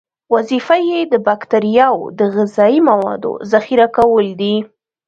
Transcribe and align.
وظیفه 0.35 0.75
یې 0.89 0.99
د 1.11 1.13
باکتریاوو 1.27 2.11
د 2.19 2.19
غذایي 2.35 2.79
موادو 2.89 3.31
ذخیره 3.51 3.87
کول 3.97 4.25
دي. 4.41 4.55